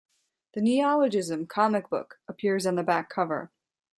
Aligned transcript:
The 0.55 0.61
neologism 0.61 1.45
"comic 1.45 1.91
book" 1.91 2.19
appears 2.27 2.65
on 2.65 2.73
the 2.73 2.81
back 2.81 3.07
cover. 3.07 3.51